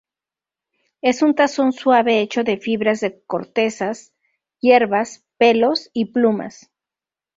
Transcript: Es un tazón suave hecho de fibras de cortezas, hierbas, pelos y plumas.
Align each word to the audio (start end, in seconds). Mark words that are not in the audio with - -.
Es 1.03 1.21
un 1.21 1.35
tazón 1.35 1.73
suave 1.73 2.21
hecho 2.21 2.43
de 2.43 2.57
fibras 2.57 3.01
de 3.01 3.21
cortezas, 3.25 4.15
hierbas, 4.59 5.27
pelos 5.37 5.91
y 5.93 6.05
plumas. 6.05 6.71